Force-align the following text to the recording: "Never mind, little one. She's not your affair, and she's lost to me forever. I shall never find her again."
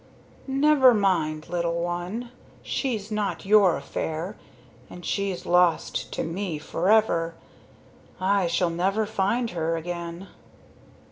"Never 0.47 0.95
mind, 0.95 1.47
little 1.47 1.79
one. 1.79 2.31
She's 2.63 3.11
not 3.11 3.45
your 3.45 3.77
affair, 3.77 4.35
and 4.89 5.05
she's 5.05 5.45
lost 5.45 6.11
to 6.13 6.23
me 6.23 6.57
forever. 6.57 7.35
I 8.19 8.47
shall 8.47 8.71
never 8.71 9.05
find 9.05 9.51
her 9.51 9.77
again." 9.77 10.29